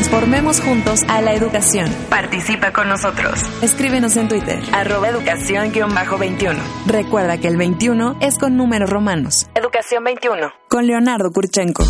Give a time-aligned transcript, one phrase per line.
[0.00, 1.86] Transformemos juntos a la educación.
[2.08, 3.34] Participa con nosotros.
[3.60, 4.58] Escríbenos en Twitter.
[4.72, 6.56] Arroba educación-21.
[6.86, 9.46] Recuerda que el 21 es con números romanos.
[9.54, 10.54] Educación 21.
[10.70, 11.84] Con Leonardo Kurchenko.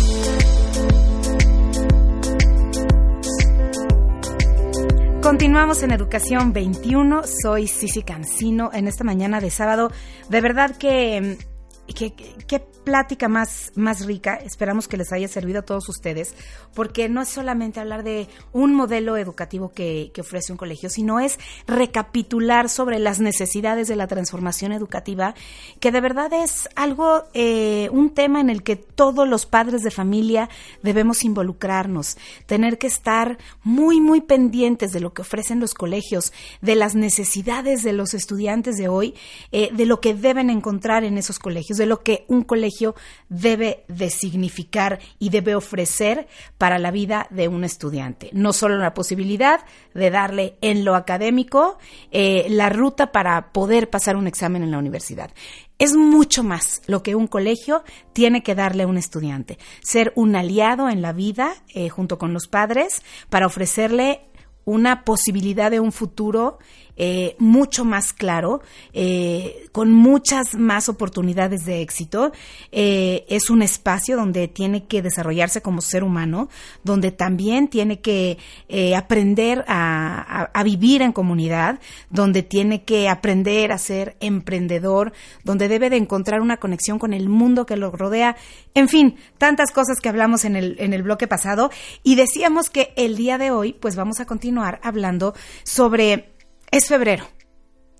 [5.21, 7.21] Continuamos en Educación 21.
[7.41, 9.89] Soy Cici Cancino en esta mañana de sábado.
[10.27, 11.37] De verdad que
[11.93, 14.35] qué, qué, plática más, más rica.
[14.35, 16.33] Esperamos que les haya servido a todos ustedes,
[16.73, 21.39] porque no es solamente hablar de un modelo educativo que, ofrece un colegio, sino es
[21.65, 25.33] recapitular sobre las necesidades de la transformación educativa,
[25.79, 29.89] que de verdad es algo, eh, un tema en el que todos los padres de
[29.89, 30.47] familia
[30.83, 36.75] debemos involucrarnos, tener que estar muy, muy pendientes de lo que ofrecen los colegios, de
[36.75, 39.15] las necesidades de los estudiantes de hoy,
[39.51, 42.70] eh, de lo que deben encontrar en esos colegios de lo que un colegio
[43.29, 48.29] debe de significar y debe ofrecer para la vida de un estudiante.
[48.33, 49.61] No solo la posibilidad
[49.93, 51.77] de darle en lo académico
[52.11, 55.31] eh, la ruta para poder pasar un examen en la universidad.
[55.79, 59.57] Es mucho más lo que un colegio tiene que darle a un estudiante.
[59.81, 64.21] Ser un aliado en la vida eh, junto con los padres para ofrecerle
[64.63, 66.59] una posibilidad de un futuro
[67.03, 68.61] eh, mucho más claro,
[68.93, 72.31] eh, con muchas más oportunidades de éxito.
[72.71, 76.47] Eh, es un espacio donde tiene que desarrollarse como ser humano,
[76.83, 78.37] donde también tiene que
[78.95, 81.79] aprender a, a, vivir en comunidad,
[82.11, 85.11] donde tiene que aprender a ser emprendedor,
[85.43, 88.35] donde debe de encontrar una conexión con el mundo que lo rodea.
[88.75, 91.71] En fin, tantas cosas que hablamos en el, en el bloque pasado
[92.03, 96.30] y decíamos que el día de hoy pues vamos a continuar hablando sobre
[96.71, 97.27] es febrero,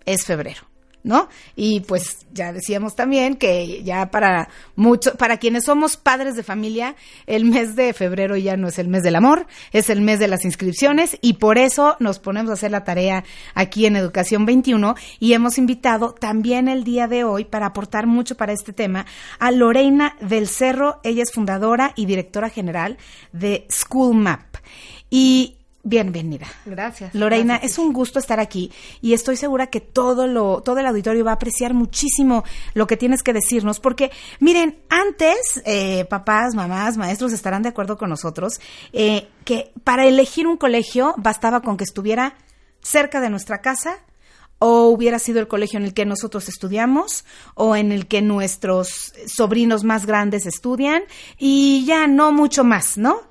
[0.05, 0.72] es febrero.
[1.03, 1.30] ¿no?
[1.55, 6.95] Y pues ya decíamos también que ya para mucho, para quienes somos padres de familia,
[7.25, 10.28] el mes de febrero ya no es el mes del amor, es el mes de
[10.28, 13.23] las inscripciones y por eso nos ponemos a hacer la tarea
[13.55, 18.35] aquí en Educación 21 y hemos invitado también el día de hoy para aportar mucho
[18.38, 19.06] para este tema
[19.40, 22.97] a Lorena del Cerro, ella es fundadora y directora general
[23.31, 24.57] de School Map.
[25.09, 26.47] Y Bienvenida.
[26.66, 27.16] Gracias.
[27.16, 28.72] Lorena, es un gusto estar aquí
[29.02, 32.44] y estoy segura que todo lo, todo el auditorio va a apreciar muchísimo
[32.75, 37.97] lo que tienes que decirnos, porque miren, antes, eh, papás, mamás, maestros estarán de acuerdo
[37.97, 38.62] con nosotros,
[38.94, 42.36] eh, que para elegir un colegio bastaba con que estuviera
[42.81, 44.00] cerca de nuestra casa,
[44.64, 47.25] o hubiera sido el colegio en el que nosotros estudiamos
[47.56, 51.02] o en el que nuestros sobrinos más grandes estudian
[51.40, 53.22] y ya no mucho más, ¿no?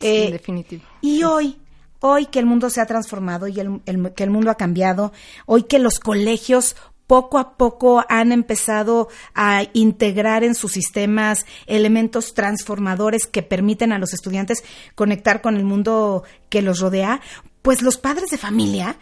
[0.00, 0.84] Sí, eh, definitivo.
[1.02, 1.58] Y hoy,
[2.00, 5.12] Hoy que el mundo se ha transformado y que el mundo ha cambiado,
[5.46, 6.76] hoy que los colegios
[7.08, 13.98] poco a poco han empezado a integrar en sus sistemas elementos transformadores que permiten a
[13.98, 14.62] los estudiantes
[14.94, 17.20] conectar con el mundo que los rodea,
[17.62, 18.98] pues los padres de familia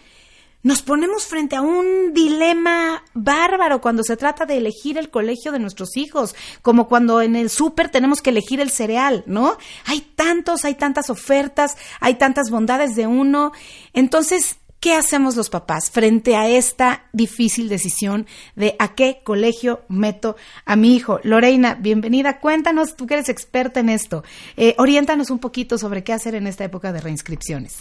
[0.66, 5.60] nos ponemos frente a un dilema bárbaro cuando se trata de elegir el colegio de
[5.60, 9.58] nuestros hijos, como cuando en el súper tenemos que elegir el cereal, ¿no?
[9.84, 13.52] Hay tantos, hay tantas ofertas, hay tantas bondades de uno.
[13.92, 20.34] Entonces, ¿qué hacemos los papás frente a esta difícil decisión de a qué colegio meto
[20.64, 21.20] a mi hijo?
[21.22, 22.40] Lorena, bienvenida.
[22.40, 24.24] Cuéntanos, tú que eres experta en esto.
[24.56, 27.76] Eh, oriéntanos un poquito sobre qué hacer en esta época de reinscripciones.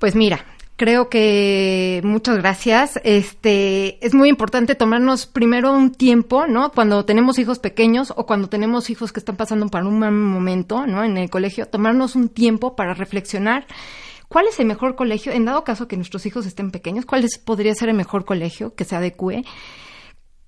[0.00, 0.44] Pues mira,
[0.78, 3.00] Creo que muchas gracias.
[3.02, 6.70] Este es muy importante tomarnos primero un tiempo, ¿no?
[6.70, 10.86] Cuando tenemos hijos pequeños o cuando tenemos hijos que están pasando por un mal momento,
[10.86, 11.02] ¿no?
[11.02, 13.66] En el colegio, tomarnos un tiempo para reflexionar
[14.28, 17.74] cuál es el mejor colegio, en dado caso que nuestros hijos estén pequeños, cuál podría
[17.74, 19.44] ser el mejor colegio que se adecue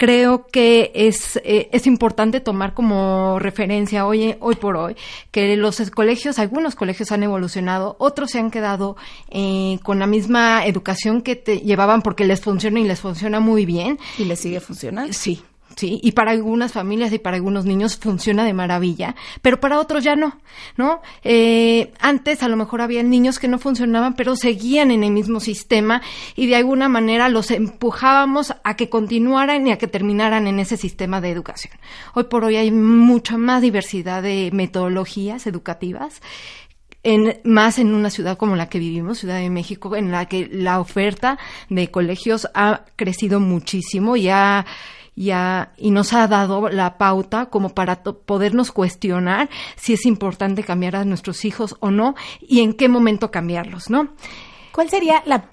[0.00, 4.96] creo que es, eh, es importante tomar como referencia hoy, hoy por hoy
[5.30, 8.96] que los colegios, algunos colegios han evolucionado, otros se han quedado
[9.28, 13.66] eh, con la misma educación que te llevaban porque les funciona y les funciona muy
[13.66, 13.98] bien.
[14.16, 15.12] ¿Y les sigue funcionando?
[15.12, 15.42] Sí,
[15.76, 16.00] ¿sí?
[16.02, 20.16] Y para algunas familias y para algunos niños funciona de maravilla, pero para otros ya
[20.16, 20.38] no,
[20.76, 21.00] ¿no?
[21.22, 25.40] Eh, antes a lo mejor había niños que no funcionaban, pero seguían en el mismo
[25.40, 26.02] sistema
[26.36, 30.76] y de alguna manera los empujábamos a que continuaran y a que terminaran en ese
[30.76, 31.74] sistema de educación.
[32.14, 36.20] Hoy por hoy hay mucha más diversidad de metodologías educativas
[37.02, 40.48] en, más en una ciudad como la que vivimos, Ciudad de México, en la que
[40.52, 41.38] la oferta
[41.68, 44.66] de colegios ha crecido muchísimo y ha
[45.14, 51.04] y nos ha dado la pauta como para podernos cuestionar si es importante cambiar a
[51.04, 54.08] nuestros hijos o no y en qué momento cambiarlos, ¿no?
[54.72, 55.48] ¿Cuál sería la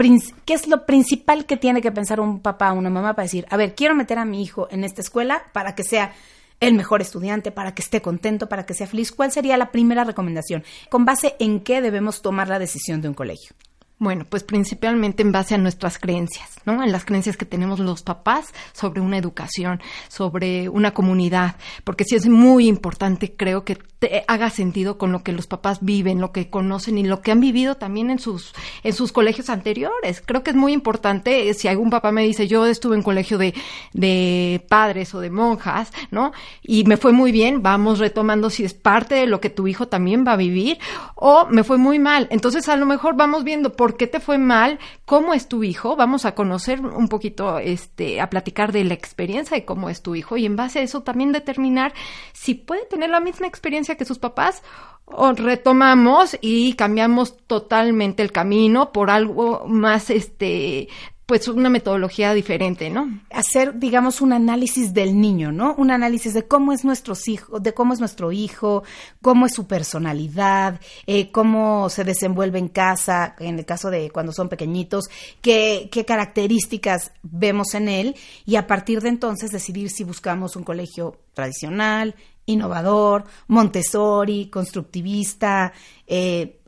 [0.46, 3.46] qué es lo principal que tiene que pensar un papá o una mamá para decir,
[3.50, 6.14] a ver, quiero meter a mi hijo en esta escuela para que sea
[6.60, 9.12] el mejor estudiante, para que esté contento, para que sea feliz?
[9.12, 10.64] ¿Cuál sería la primera recomendación?
[10.90, 13.56] ¿Con base en qué debemos tomar la decisión de un colegio?
[14.00, 16.84] Bueno, pues principalmente en base a nuestras creencias, ¿no?
[16.84, 22.16] En las creencias que tenemos los papás sobre una educación, sobre una comunidad, porque sí
[22.16, 26.32] es muy importante, creo que te haga sentido con lo que los papás viven, lo
[26.32, 28.54] que conocen y lo que han vivido también en sus
[28.84, 30.22] en sus colegios anteriores.
[30.24, 33.40] Creo que es muy importante eh, si algún papá me dice, "Yo estuve en colegio
[33.40, 33.56] de
[33.94, 36.32] de padres o de monjas", ¿no?
[36.62, 39.88] Y me fue muy bien, vamos retomando si es parte de lo que tu hijo
[39.88, 40.78] también va a vivir
[41.16, 42.28] o me fue muy mal.
[42.30, 45.96] Entonces, a lo mejor vamos viendo por qué te fue mal, cómo es tu hijo,
[45.96, 50.16] vamos a conocer un poquito, este, a platicar de la experiencia de cómo es tu
[50.16, 51.94] hijo y en base a eso también determinar
[52.34, 54.64] si puede tener la misma experiencia que sus papás
[55.06, 60.90] o retomamos y cambiamos totalmente el camino por algo más, este,
[61.28, 63.20] pues una metodología diferente, ¿no?
[63.32, 65.76] Hacer, digamos, un análisis del niño, ¿no?
[65.78, 68.84] Un análisis de cómo es nuestro hijo, de cómo es nuestro hijo,
[69.22, 74.32] cómo es su personalidad, eh, cómo se desenvuelve en casa, en el caso de cuando
[74.32, 75.10] son pequeñitos,
[75.42, 78.16] qué, qué características vemos en él
[78.46, 82.16] y a partir de entonces decidir si buscamos un colegio tradicional,
[82.46, 85.74] innovador, Montessori, constructivista.
[86.08, 86.62] Eh,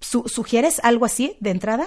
[0.00, 1.86] ¿Sugieres algo así de entrada?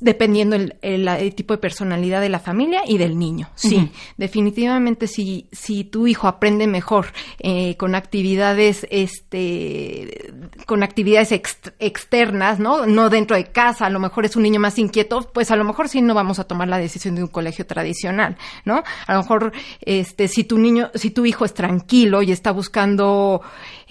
[0.00, 3.50] Dependiendo el, el, el, tipo de personalidad de la familia y del niño.
[3.54, 3.90] Sí, uh -huh.
[4.16, 7.06] definitivamente si, si tu hijo aprende mejor
[7.40, 10.32] eh, con actividades, este,
[10.66, 12.86] con actividades ex, externas, ¿no?
[12.86, 15.64] No dentro de casa, a lo mejor es un niño más inquieto, pues a lo
[15.64, 18.82] mejor sí no vamos a tomar la decisión de un colegio tradicional, ¿no?
[19.06, 23.42] A lo mejor, este, si tu niño, si tu hijo es tranquilo y está buscando,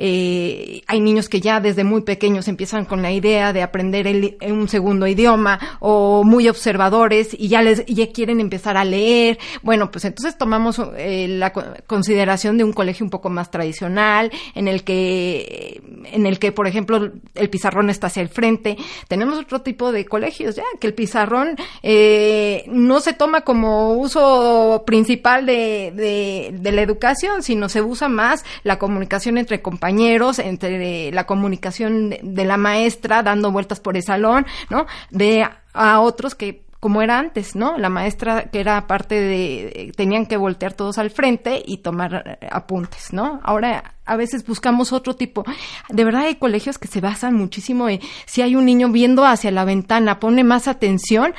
[0.03, 4.35] eh, hay niños que ya desde muy pequeños empiezan con la idea de aprender el,
[4.41, 9.37] un segundo idioma o muy observadores y ya les ya quieren empezar a leer.
[9.61, 11.53] Bueno, pues entonces tomamos eh, la
[11.85, 16.65] consideración de un colegio un poco más tradicional en el que en el que por
[16.65, 18.77] ejemplo el pizarrón está hacia el frente.
[19.07, 24.81] Tenemos otro tipo de colegios ya que el pizarrón eh, no se toma como uso
[24.83, 29.90] principal de, de, de la educación, sino se usa más la comunicación entre compañeros,
[30.39, 34.85] entre la comunicación de, la maestra dando vueltas por el salón, ¿no?
[35.09, 37.77] De a otros que como era antes, ¿no?
[37.77, 43.13] La maestra que era parte de, tenían que voltear todos al frente y tomar apuntes,
[43.13, 43.39] ¿no?
[43.43, 45.45] Ahora a veces buscamos otro tipo.
[45.89, 49.51] De verdad hay colegios que se basan muchísimo en si hay un niño viendo hacia
[49.51, 51.35] la ventana, pone más atención,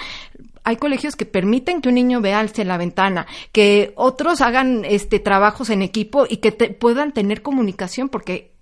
[0.65, 5.19] hay colegios que permiten que un niño vea hacia la ventana, que otros hagan este
[5.19, 8.53] trabajos en equipo y que te, puedan tener comunicación porque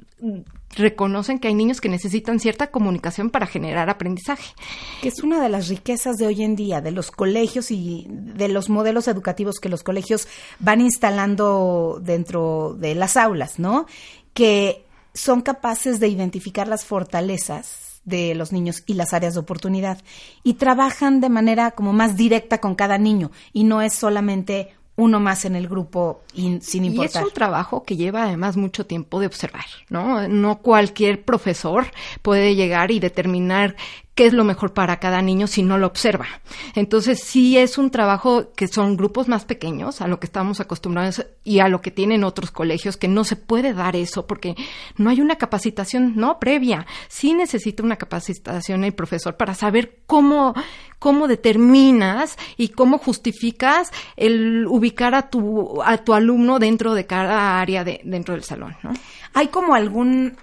[0.76, 4.55] reconocen que hay niños que necesitan cierta comunicación para generar aprendizaje.
[5.02, 8.49] Que es una de las riquezas de hoy en día, de los colegios y de
[8.49, 13.87] los modelos educativos que los colegios van instalando dentro de las aulas, ¿no?
[14.32, 19.99] Que son capaces de identificar las fortalezas de los niños y las áreas de oportunidad
[20.43, 25.19] y trabajan de manera como más directa con cada niño y no es solamente uno
[25.19, 27.23] más en el grupo y, sin importar.
[27.23, 30.29] Y es un trabajo que lleva además mucho tiempo de observar, ¿no?
[30.29, 31.87] No cualquier profesor
[32.23, 33.76] puede llegar y determinar
[34.20, 36.26] qué es lo mejor para cada niño si no lo observa.
[36.75, 41.25] Entonces, sí es un trabajo que son grupos más pequeños a lo que estamos acostumbrados
[41.43, 44.56] y a lo que tienen otros colegios, que no se puede dar eso porque
[44.99, 46.87] no hay una capacitación, no, previa.
[47.08, 50.52] Sí necesita una capacitación el profesor para saber cómo,
[50.99, 57.59] cómo determinas y cómo justificas el ubicar a tu, a tu alumno dentro de cada
[57.59, 58.92] área de, dentro del salón, ¿no?
[59.33, 60.37] Hay como algún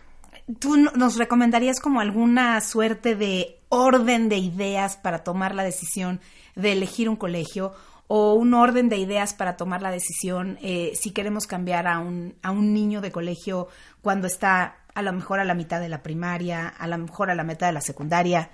[0.60, 6.20] ¿Tú nos recomendarías como alguna suerte de orden de ideas para tomar la decisión
[6.56, 7.74] de elegir un colegio
[8.08, 12.36] o un orden de ideas para tomar la decisión eh, si queremos cambiar a un,
[12.42, 13.68] a un niño de colegio
[14.02, 17.36] cuando está a lo mejor a la mitad de la primaria, a lo mejor a
[17.36, 18.50] la mitad de la secundaria?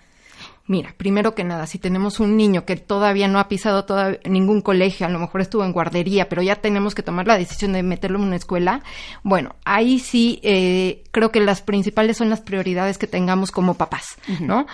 [0.65, 4.61] Mira, primero que nada, si tenemos un niño que todavía no ha pisado toda, ningún
[4.61, 7.83] colegio, a lo mejor estuvo en guardería, pero ya tenemos que tomar la decisión de
[7.83, 8.81] meterlo en una escuela,
[9.23, 14.17] bueno, ahí sí eh, creo que las principales son las prioridades que tengamos como papás,
[14.29, 14.39] uh -huh.
[14.39, 14.65] ¿no?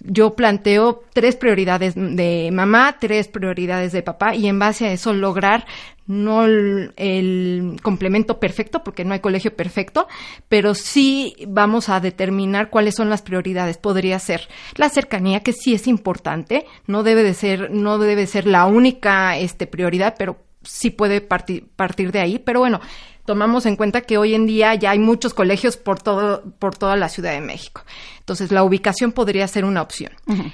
[0.00, 5.12] Yo planteo tres prioridades de mamá, tres prioridades de papá y en base a eso
[5.12, 5.66] lograr
[6.06, 10.08] no el, complemento perfecto, porque no hay colegio perfecto,
[10.48, 13.78] pero sí vamos a determinar cuáles son las prioridades.
[13.78, 18.46] Podría ser la cercanía, que sí es importante, no debe de ser, no debe ser
[18.46, 22.38] la única este, prioridad, pero sí puede partir, partir de ahí.
[22.38, 22.80] Pero bueno,
[23.24, 26.96] tomamos en cuenta que hoy en día ya hay muchos colegios por todo, por toda
[26.96, 27.82] la Ciudad de México.
[28.18, 30.12] Entonces, la ubicación podría ser una opción.
[30.26, 30.52] Uh -huh.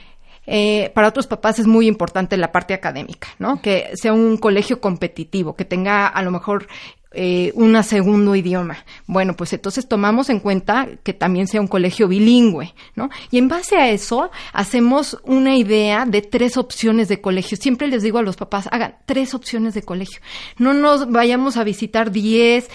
[0.51, 3.61] Eh, para otros papás es muy importante la parte académica, ¿no?
[3.61, 6.69] Que sea un colegio competitivo, que tenga a lo mejor
[7.13, 8.85] eh, un segundo idioma.
[9.07, 13.09] Bueno, pues entonces tomamos en cuenta que también sea un colegio bilingüe, ¿no?
[13.31, 17.57] Y en base a eso hacemos una idea de tres opciones de colegio.
[17.57, 20.21] Siempre les digo a los papás, hagan tres opciones de colegio.
[20.59, 22.69] No nos vayamos a visitar diez,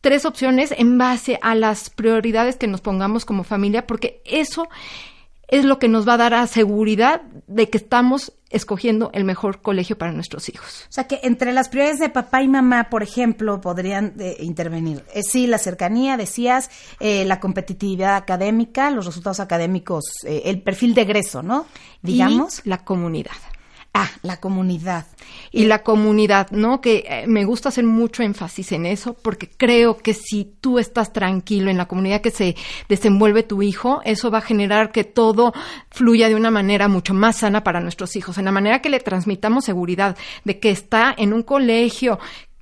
[0.00, 4.68] tres opciones en base a las prioridades que nos pongamos como familia, porque eso
[5.48, 9.60] es lo que nos va a dar la seguridad de que estamos escogiendo el mejor
[9.60, 10.84] colegio para nuestros hijos.
[10.88, 15.04] O sea que entre las prioridades de papá y mamá, por ejemplo, podrían eh, intervenir.
[15.14, 21.02] Eh, sí, la cercanía, decías, eh, la competitividad académica, los resultados académicos, el perfil de
[21.02, 21.66] egreso, ¿no?
[22.02, 22.62] Digamos.
[22.64, 23.36] la comunidad.
[23.92, 25.06] Ah, la comunidad.
[25.56, 26.80] Y la comunidad, ¿no?
[26.80, 31.12] Que eh, me gusta hacer mucho énfasis en eso porque creo que si tú estás
[31.12, 32.56] tranquilo en la comunidad que se
[32.88, 35.54] desenvuelve tu hijo, eso va a generar que todo
[35.90, 39.00] fluya de una manera mucho más sana para nuestros hijos, en la manera que le
[39.00, 42.18] transmitamos seguridad de que está en un colegio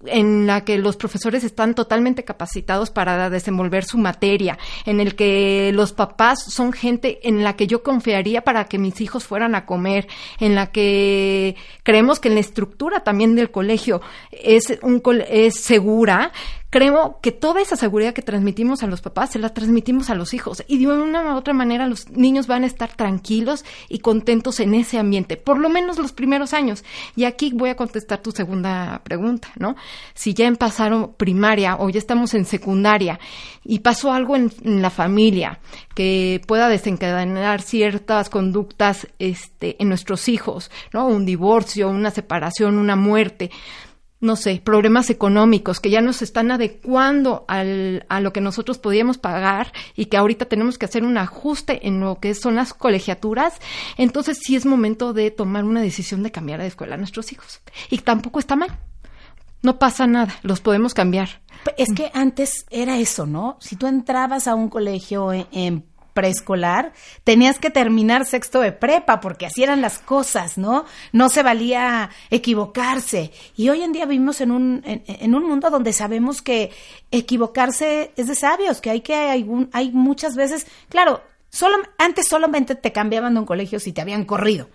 [0.07, 5.71] en la que los profesores están totalmente capacitados para desenvolver su materia, en el que
[5.73, 9.67] los papás son gente en la que yo confiaría para que mis hijos fueran a
[9.67, 10.07] comer,
[10.41, 16.33] en la que creemos que la estructura también del colegio es un es segura,
[16.75, 20.35] creo que toda esa seguridad que transmitimos a los papás se la transmitimos a los
[20.35, 24.59] hijos y de una u otra manera los niños van a estar tranquilos y contentos
[24.59, 26.83] en ese ambiente, por lo menos los primeros años.
[27.15, 29.77] Y aquí voy a contestar tu segunda pregunta, ¿no?
[30.15, 33.21] Si ya pasaron primaria o ya estamos en secundaria
[33.63, 35.61] y pasó algo en, en la familia
[35.95, 41.07] que pueda desencadenar ciertas conductas este, en nuestros hijos, ¿no?
[41.07, 43.53] Un divorcio, una separación, una muerte
[44.25, 49.19] no sé, problemas económicos que ya nos están adecuando al, a lo que nosotros podíamos
[49.19, 53.61] pagar y que ahorita tenemos que hacer un ajuste en lo que son las colegiaturas,
[53.97, 57.61] entonces sí es momento de tomar una decisión de cambiar de escuela a nuestros hijos.
[57.91, 58.79] Y tampoco está mal.
[59.63, 61.41] No pasa nada, los podemos cambiar.
[61.79, 63.57] Es que antes era eso, ¿no?
[63.61, 66.93] Si tú entrabas a un colegio en preescolar,
[67.25, 70.87] tenías que terminar sexto de prepa, porque así eran las cosas, ¿no?
[71.13, 73.33] No se valía equivocarse.
[73.57, 76.71] Y hoy en día vivimos en un, en, un mundo donde sabemos que
[77.11, 82.77] equivocarse es de sabios, que hay que, hay, hay muchas veces, claro, solo, antes solamente
[82.77, 84.69] te cambiaban de un colegio si te habían corrido.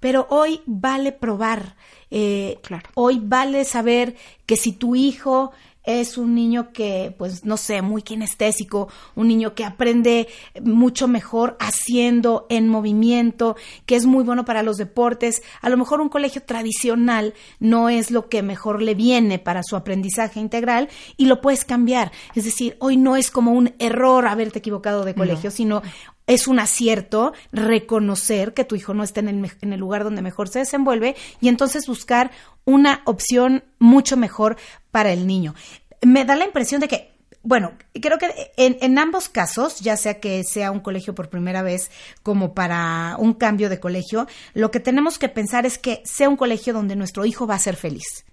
[0.00, 1.76] Pero hoy vale probar,
[2.10, 2.88] eh, claro.
[2.94, 4.16] hoy vale saber
[4.46, 5.52] que si tu hijo
[5.84, 10.28] es un niño que, pues, no sé, muy kinestésico, un niño que aprende
[10.62, 13.56] mucho mejor haciendo, en movimiento,
[13.86, 15.42] que es muy bueno para los deportes.
[15.62, 19.76] A lo mejor un colegio tradicional no es lo que mejor le viene para su
[19.76, 22.12] aprendizaje integral y lo puedes cambiar.
[22.34, 25.82] Es decir, hoy no es como un error haberte equivocado de colegio, sino
[26.30, 30.22] es un acierto reconocer que tu hijo no está en el, en el, lugar donde
[30.22, 32.30] mejor se desenvuelve y entonces buscar
[32.64, 34.56] una opción mucho mejor
[34.90, 35.54] para el niño.
[36.02, 37.10] Me da la impresión de que
[37.42, 41.62] bueno, creo que en, en, ambos casos, ya sea que sea un colegio por primera
[41.62, 41.90] vez
[42.22, 46.36] como para un cambio de colegio, lo que tenemos que pensar es que sea un
[46.36, 48.26] colegio donde nuestro hijo va a ser feliz.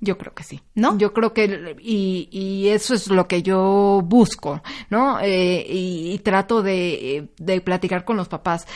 [0.00, 0.96] Yo creo que sí, ¿no?
[0.96, 5.18] Yo creo que, y, y eso es lo que yo busco, ¿no?
[5.20, 8.66] Eh, y, trato de, de platicar con los papás.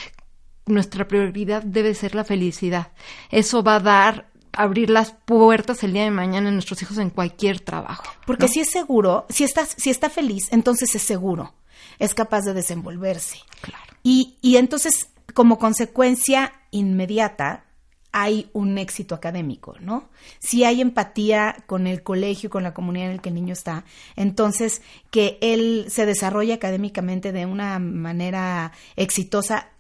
[0.67, 2.93] Nuestra prioridad debe ser la felicidad.
[3.31, 7.11] Eso va a dar abrir las puertas el día de mañana a nuestros hijos en
[7.11, 8.05] cualquier trabajo.
[8.27, 11.55] Porque si es seguro, si está, si está feliz, entonces es seguro,
[11.99, 13.39] es capaz de desenvolverse.
[13.61, 13.85] Claro.
[14.03, 17.65] Y, y entonces, como consecuencia inmediata,
[18.13, 20.11] hay un éxito académico, ¿no?
[20.39, 23.85] Si hay empatía con el colegio, con la comunidad en la que el niño está,
[24.17, 29.71] entonces que él se desarrolle académicamente de una manera exitosa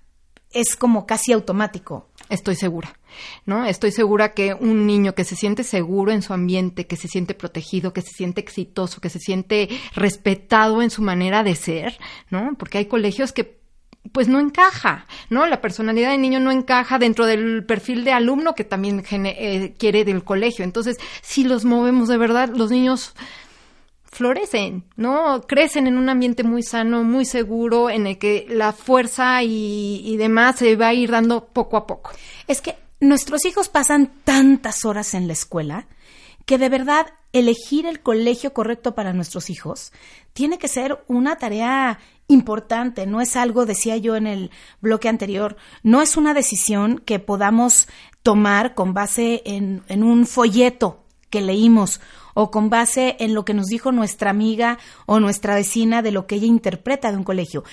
[0.50, 2.08] es como casi automático.
[2.32, 2.96] Estoy segura,
[3.44, 3.66] ¿no?
[3.66, 7.34] Estoy segura que un niño que se siente seguro en su ambiente, que se siente
[7.34, 11.98] protegido, que se siente exitoso, que se siente respetado en su manera de ser,
[12.30, 12.54] ¿no?
[12.58, 13.60] Porque hay colegios que
[14.12, 15.46] pues no encaja, ¿no?
[15.46, 20.04] La personalidad del niño no encaja dentro del perfil de alumno que también eh, quiere
[20.04, 20.64] del colegio.
[20.64, 23.14] Entonces, si los movemos de verdad, los niños
[24.12, 25.40] florecen, ¿no?
[25.48, 30.56] Crecen en un ambiente muy sano, muy seguro, en el que la fuerza y, demás
[30.56, 32.10] se va a ir dando poco a poco.
[32.46, 35.86] Es que nuestros hijos pasan tantas horas en la escuela
[36.44, 39.92] que de verdad elegir el colegio correcto para nuestros hijos
[40.34, 44.50] tiene que ser una tarea importante, no es algo, decía yo en el
[44.80, 47.88] bloque anterior, no es una decisión que podamos
[48.22, 51.02] tomar con base en un folleto
[51.32, 52.00] que leímos
[52.34, 56.26] o con base en lo que nos dijo nuestra amiga o nuestra vecina de lo
[56.26, 57.64] que ella interpreta de un colegio.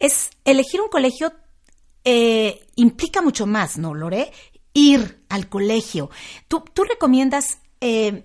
[0.00, 1.32] Es elegir un colegio
[2.04, 4.32] eh, implica mucho más, ¿no, Lore?
[4.72, 6.10] Ir al colegio.
[6.48, 8.24] ¿Tú, tú recomiendas eh,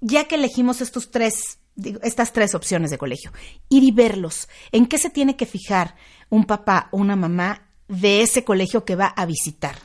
[0.00, 1.58] ya que elegimos estos tres,
[2.02, 3.32] estas tres opciones de colegio,
[3.68, 5.96] ir y verlos, ¿en qué se tiene que fijar
[6.28, 9.76] un papá o una mamá de ese colegio que va a visitar?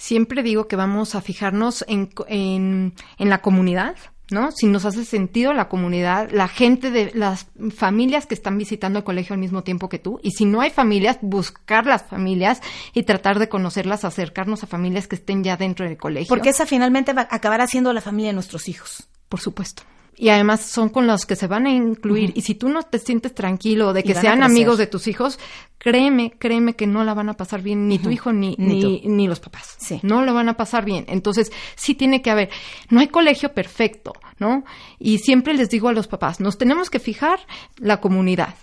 [0.00, 3.96] Siempre digo que vamos a fijarnos en, en, en la comunidad,
[4.30, 4.50] ¿no?
[4.50, 9.04] Si nos hace sentido la comunidad, la gente de las familias que están visitando el
[9.04, 10.18] colegio al mismo tiempo que tú.
[10.22, 12.62] Y si no hay familias, buscar las familias
[12.94, 16.28] y tratar de conocerlas, acercarnos a familias que estén ya dentro del colegio.
[16.30, 19.06] Porque esa finalmente va a acabar siendo la familia de nuestros hijos.
[19.28, 19.82] Por supuesto
[20.20, 22.32] y además son con los que se van a incluir.
[22.34, 25.38] Y si tú no te sientes tranquilo de que sean amigos de tus hijos,
[25.78, 29.26] créeme, créeme que no la van a pasar bien ni tu hijo ni, ni, ni,
[29.26, 29.76] los papás.
[29.78, 29.98] Sí.
[30.02, 31.06] No lo van a pasar bien.
[31.08, 32.50] Entonces, sí tiene que haber,
[32.90, 34.62] no hay colegio perfecto, ¿no?
[34.98, 37.40] Y siempre les digo a los papás, nos tenemos que fijar
[37.78, 38.56] la comunidad.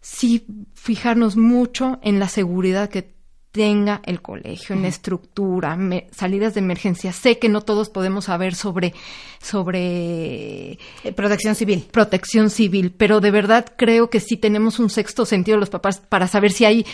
[0.00, 3.12] Sí, fijarnos mucho en la seguridad que
[3.52, 5.76] tenga el colegio, en estructura,
[6.12, 7.12] salidas de emergencia.
[7.12, 8.94] Sé que no todos podemos saber sobre,
[9.40, 11.86] sobre eh, protección civil.
[11.90, 16.28] Protección civil, pero de verdad creo que sí tenemos un sexto sentido los papás para
[16.28, 16.86] saber si hay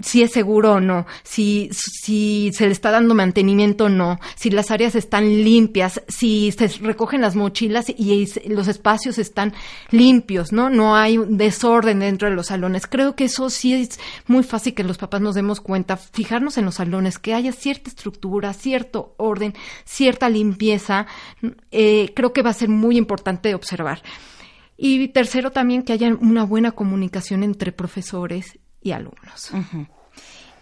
[0.00, 4.50] si es seguro o no, si, si se le está dando mantenimiento o no, si
[4.50, 9.54] las áreas están limpias, si se recogen las mochilas y los espacios están
[9.90, 10.68] limpios, ¿no?
[10.68, 12.86] No hay desorden dentro de los salones.
[12.86, 16.66] Creo que eso sí es muy fácil que los papás nos demos cuenta, fijarnos en
[16.66, 21.06] los salones, que haya cierta estructura, cierto orden, cierta limpieza.
[21.70, 24.02] Eh, creo que va a ser muy importante observar.
[24.76, 29.50] Y tercero, también que haya una buena comunicación entre profesores y alumnos.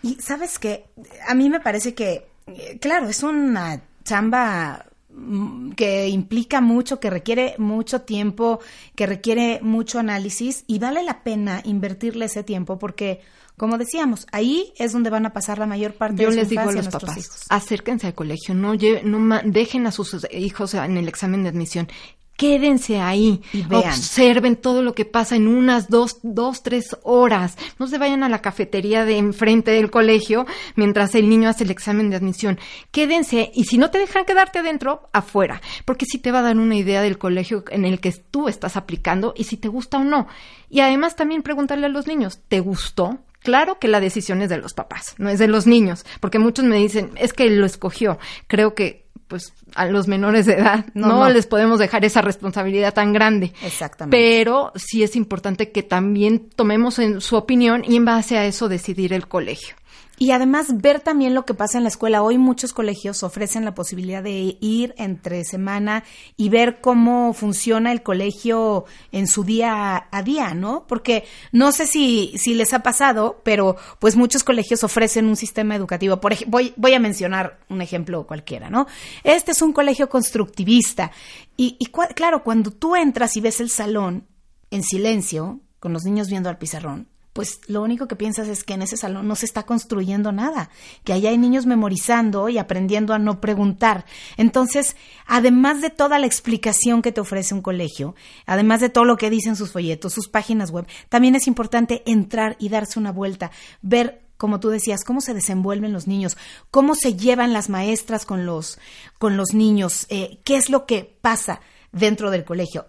[0.02, 0.86] Y sabes que
[1.28, 7.10] a mí me parece que, eh, claro, es una chamba mm, que implica mucho, que
[7.10, 8.60] requiere mucho tiempo,
[8.94, 13.20] que requiere mucho análisis y vale la pena invertirle ese tiempo porque,
[13.58, 16.48] como decíamos, ahí es donde van a pasar la mayor parte Yo de su les
[16.48, 21.08] digo a los papás, acérquense al colegio, no, no dejen a sus hijos en el
[21.08, 21.88] examen de admisión
[22.36, 27.56] quédense ahí, observen todo lo que pasa en unas dos, dos, tres horas.
[27.78, 31.70] No se vayan a la cafetería de enfrente del colegio mientras el niño hace el
[31.70, 32.58] examen de admisión.
[32.90, 36.56] Quédense y si no te dejan quedarte adentro, afuera, porque sí te va a dar
[36.56, 40.04] una idea del colegio en el que tú estás aplicando y si te gusta o
[40.04, 40.26] no.
[40.68, 43.20] Y además también preguntarle a los niños, ¿te gustó?
[43.40, 46.64] Claro que la decisión es de los papás, no es de los niños, porque muchos
[46.64, 48.18] me dicen, es que él lo escogió.
[48.46, 53.12] Creo que pues a los menores de edad no, les podemos dejar esa responsabilidad tan
[53.12, 53.52] grande.
[53.62, 54.16] Exactamente.
[54.16, 58.68] Pero sí es importante que también tomemos en su opinión y en base a eso
[58.68, 59.76] decidir el colegio.
[60.16, 62.22] Y además ver también lo que pasa en la escuela.
[62.22, 66.04] Hoy muchos colegios ofrecen la posibilidad de ir entre semana
[66.36, 70.86] y ver cómo funciona el colegio en su día a día, ¿no?
[70.86, 75.74] Porque no sé si, si les ha pasado, pero pues muchos colegios ofrecen un sistema
[75.74, 76.20] educativo.
[76.20, 78.86] Por voy, voy a mencionar un ejemplo cualquiera, ¿no?
[79.24, 81.10] Este es un colegio constructivista.
[81.56, 84.28] Y, y claro, cuando tú entras y ves el salón
[84.70, 88.74] en silencio, con los niños viendo al pizarrón, pues lo único que piensas es que
[88.74, 90.70] en ese salón no se está construyendo nada,
[91.02, 94.06] que allá hay niños memorizando y aprendiendo a no preguntar.
[94.36, 98.14] Entonces, además de toda la explicación que te ofrece un colegio,
[98.46, 102.56] además de todo lo que dicen sus folletos, sus páginas web, también es importante entrar
[102.60, 103.50] y darse una vuelta,
[103.82, 106.36] ver como tú decías, cómo se desenvuelven los niños,
[106.70, 108.78] cómo se llevan las maestras con los,
[109.18, 111.60] con los niños, eh, qué es lo que pasa
[111.92, 112.86] dentro del colegio.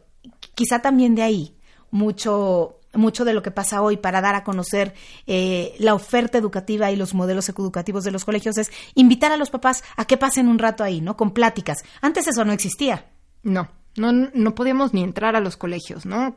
[0.53, 1.55] Quizá también de ahí
[1.91, 4.93] mucho mucho de lo que pasa hoy para dar a conocer
[5.27, 9.49] eh, la oferta educativa y los modelos educativos de los colegios es invitar a los
[9.49, 11.17] papás a que pasen un rato ahí, ¿no?
[11.17, 11.84] Con pláticas.
[12.01, 13.05] Antes eso no existía.
[13.43, 16.36] No, no, no podíamos ni entrar a los colegios, ¿no?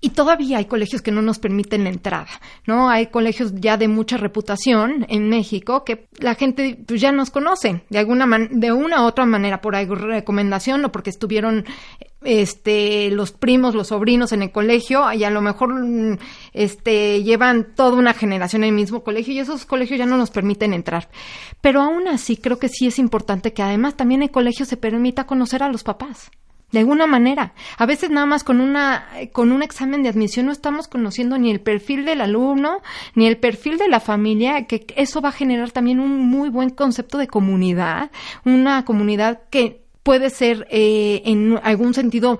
[0.00, 2.28] Y todavía hay colegios que no nos permiten la entrada,
[2.66, 2.88] ¿no?
[2.88, 7.82] Hay colegios ya de mucha reputación en México que la gente pues, ya nos conoce
[7.88, 11.64] de alguna man de una u otra manera por recomendación o porque estuvieron
[12.22, 15.70] este los primos, los sobrinos en el colegio y a lo mejor
[16.52, 20.30] este llevan toda una generación en el mismo colegio y esos colegios ya no nos
[20.30, 21.08] permiten entrar.
[21.60, 25.26] Pero aún así creo que sí es importante que además también el colegio se permita
[25.26, 26.30] conocer a los papás
[26.72, 27.54] de alguna manera.
[27.76, 31.50] A veces nada más con una con un examen de admisión no estamos conociendo ni
[31.50, 32.82] el perfil del alumno
[33.14, 36.70] ni el perfil de la familia, que eso va a generar también un muy buen
[36.70, 38.10] concepto de comunidad,
[38.44, 42.38] una comunidad que puede ser eh, en algún sentido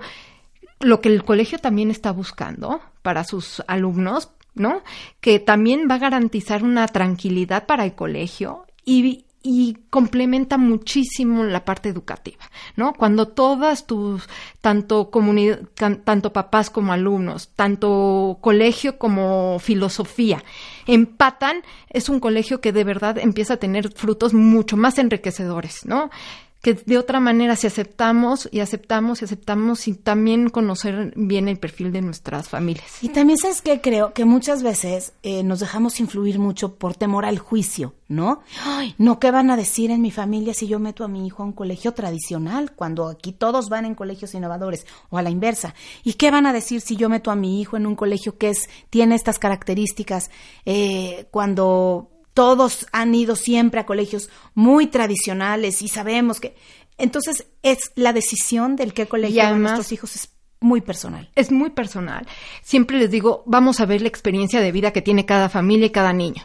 [0.79, 4.81] lo que el colegio también está buscando para sus alumnos, ¿no?
[5.19, 11.65] Que también va a garantizar una tranquilidad para el colegio y, y complementa muchísimo la
[11.65, 12.37] parte educativa,
[12.75, 12.93] ¿no?
[12.93, 14.29] Cuando todas tus,
[14.61, 15.61] tanto comunidad,
[16.03, 20.43] tanto papás como alumnos, tanto colegio como filosofía,
[20.85, 26.11] empatan, es un colegio que de verdad empieza a tener frutos mucho más enriquecedores, ¿no?
[26.61, 31.57] Que de otra manera si aceptamos y aceptamos y aceptamos y también conocer bien el
[31.57, 33.01] perfil de nuestras familias.
[33.01, 37.25] Y también sabes que creo que muchas veces eh, nos dejamos influir mucho por temor
[37.25, 38.41] al juicio, ¿no?
[38.65, 41.43] Ay, no, ¿qué van a decir en mi familia si yo meto a mi hijo
[41.43, 45.75] a un colegio tradicional cuando aquí todos van en colegios innovadores o a la inversa?
[46.03, 48.49] ¿Y qué van a decir si yo meto a mi hijo en un colegio que
[48.49, 50.29] es tiene estas características
[50.65, 56.55] eh, cuando todos han ido siempre a colegios muy tradicionales y sabemos que...
[56.97, 60.29] Entonces, es la decisión del qué colegio van nuestros hijos es
[60.61, 61.29] muy personal.
[61.35, 62.25] Es muy personal.
[62.61, 65.89] Siempre les digo, vamos a ver la experiencia de vida que tiene cada familia y
[65.89, 66.43] cada niño.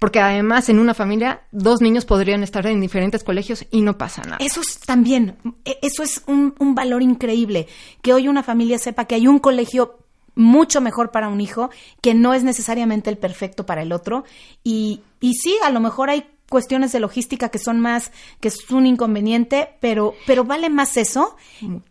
[0.00, 4.22] Porque además en una familia dos niños podrían estar en diferentes colegios y no pasa
[4.22, 4.38] nada.
[4.40, 7.68] Eso es también, e, eso es un, un valor increíble,
[8.02, 10.05] que hoy una familia sepa que hay un colegio
[10.36, 11.70] mucho mejor para un hijo,
[12.00, 14.24] que no es necesariamente el perfecto para el otro.
[14.62, 18.70] Y, y sí, a lo mejor hay cuestiones de logística que son más, que es
[18.70, 21.36] un inconveniente, pero, pero vale más eso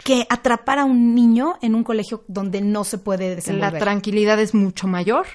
[0.03, 3.73] que atrapar a un niño en un colegio donde no se puede desenvolver.
[3.73, 5.25] La tranquilidad es mucho mayor.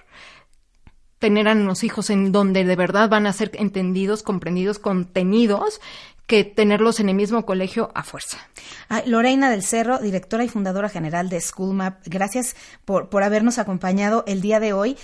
[1.19, 5.81] Tener a los hijos en donde de verdad van a ser entendidos, comprendidos, contenidos
[6.31, 8.39] que tenerlos en el mismo colegio a fuerza.
[9.05, 14.41] Lorena del Cerro, directora y fundadora general de SchoolMap, gracias por, por habernos acompañado el
[14.41, 14.97] día de hoy.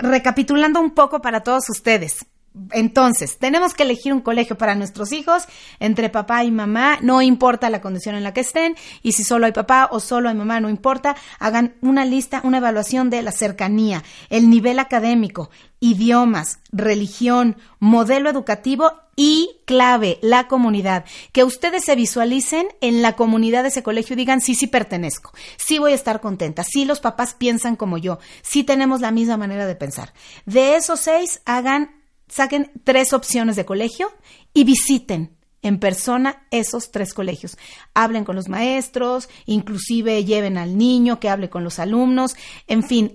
[0.00, 2.24] Recapitulando un poco para todos ustedes,
[2.72, 5.44] entonces, tenemos que elegir un colegio para nuestros hijos
[5.78, 9.46] entre papá y mamá, no importa la condición en la que estén, y si solo
[9.46, 13.30] hay papá o solo hay mamá, no importa, hagan una lista, una evaluación de la
[13.30, 21.04] cercanía, el nivel académico, idiomas, religión, modelo educativo y clave, la comunidad.
[21.32, 25.32] Que ustedes se visualicen en la comunidad de ese colegio y digan, sí, sí pertenezco,
[25.56, 29.36] sí voy a estar contenta, sí los papás piensan como yo, sí tenemos la misma
[29.36, 30.12] manera de pensar.
[30.46, 31.99] De esos seis, hagan
[32.30, 34.10] saquen tres opciones de colegio
[34.54, 37.58] y visiten en persona esos tres colegios.
[37.94, 43.12] Hablen con los maestros, inclusive lleven al niño que hable con los alumnos, en fin,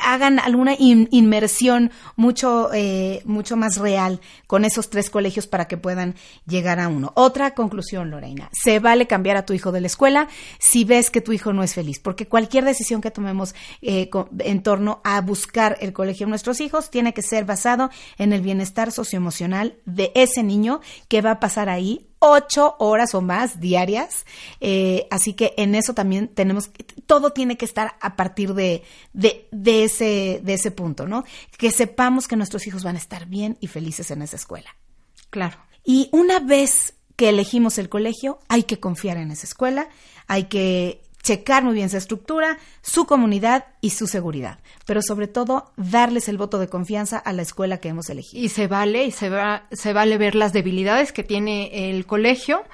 [0.00, 6.14] hagan alguna inmersión mucho, eh, mucho más real con esos tres colegios para que puedan
[6.46, 7.12] llegar a uno.
[7.14, 10.28] Otra conclusión, Lorena, se vale cambiar a tu hijo de la escuela
[10.58, 14.62] si ves que tu hijo no es feliz, porque cualquier decisión que tomemos eh, en
[14.62, 18.92] torno a buscar el colegio de nuestros hijos tiene que ser basado en el bienestar
[18.92, 21.81] socioemocional de ese niño que va a pasar ahí
[22.22, 24.24] ocho horas o más diarias.
[24.60, 26.70] Eh, así que en eso también tenemos,
[27.06, 31.24] todo tiene que estar a partir de, de, de, ese, de ese punto, ¿no?
[31.58, 34.76] Que sepamos que nuestros hijos van a estar bien y felices en esa escuela.
[35.30, 35.58] Claro.
[35.84, 39.88] Y una vez que elegimos el colegio, hay que confiar en esa escuela,
[40.28, 45.72] hay que checar muy bien su estructura, su comunidad y su seguridad, pero sobre todo
[45.76, 48.42] darles el voto de confianza a la escuela que hemos elegido.
[48.44, 52.64] Y se vale, y se, va, se vale ver las debilidades que tiene el colegio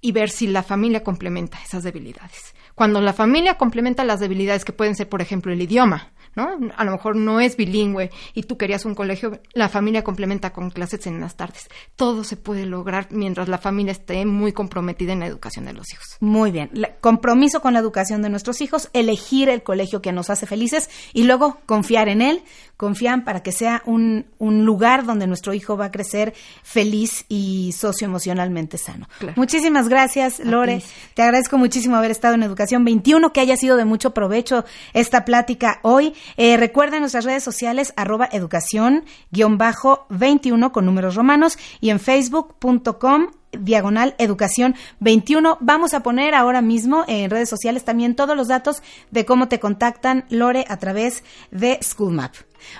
[0.00, 2.54] y ver si la familia complementa esas debilidades.
[2.74, 6.48] Cuando la familia complementa las debilidades que pueden ser, por ejemplo, el idioma, ¿no?
[6.76, 10.70] A lo mejor no es bilingüe y tú querías un colegio, la familia complementa con
[10.70, 11.68] clases en las tardes.
[11.96, 15.92] Todo se puede lograr mientras la familia esté muy comprometida en la educación de los
[15.92, 16.16] hijos.
[16.20, 16.70] Muy bien.
[17.00, 21.24] compromiso con la educación de nuestros hijos, elegir el colegio que nos hace felices y
[21.24, 22.42] luego confiar en él,
[22.76, 27.72] confiar para que sea un, un lugar donde nuestro hijo va a crecer feliz y
[27.72, 29.08] socioemocionalmente sano.
[29.36, 30.82] Muchísimas gracias, Lore.
[31.14, 35.24] Te agradezco muchísimo haber estado en Educación 21, que haya sido de mucho provecho esta
[35.24, 36.14] plática hoy.
[36.36, 42.00] Eh, recuerden nuestras redes sociales, arroba educación, guion bajo 21 con números romanos y en
[42.00, 45.58] facebook.com diagonal educación 21.
[45.60, 49.60] Vamos a poner ahora mismo en redes sociales también todos los datos de cómo te
[49.60, 52.34] contactan Lore a través de SchoolMap.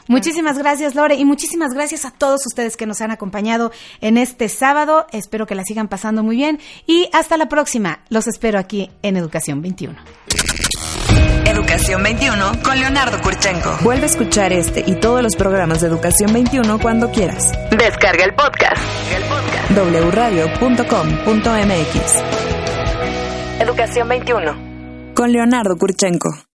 [0.09, 4.48] Muchísimas gracias, Lore, y muchísimas gracias a todos ustedes que nos han acompañado en este
[4.48, 5.06] sábado.
[5.12, 8.00] Espero que la sigan pasando muy bien y hasta la próxima.
[8.09, 9.96] Los espero aquí en Educación 21.
[11.46, 13.78] Educación 21 con Leonardo Kurchenko.
[13.82, 17.52] Vuelve a escuchar este y todos los programas de Educación 21 cuando quieras.
[17.70, 18.82] Descarga el podcast.
[19.14, 19.70] El podcast.
[20.12, 20.80] wradio.com.mx.
[23.61, 25.14] Educación 21.
[25.14, 26.46] Con Leonardo Kurchenko.